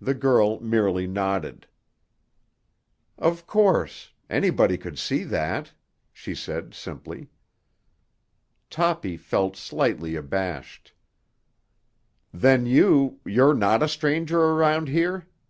[0.00, 1.66] The girl merely nodded.
[3.18, 4.14] "Of course.
[4.30, 5.74] Anybody could see that,"
[6.10, 7.28] she said simply.
[8.70, 10.94] Toppy felt slightly abashed.
[12.32, 15.26] "Then you—you're not a stranger around here?"